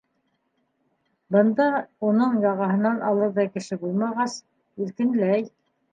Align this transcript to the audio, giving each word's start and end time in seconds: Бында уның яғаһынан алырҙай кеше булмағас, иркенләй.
Бында 1.35 1.67
уның 2.09 2.33
яғаһынан 2.45 2.99
алырҙай 3.11 3.53
кеше 3.59 3.81
булмағас, 3.85 4.39
иркенләй. 4.87 5.51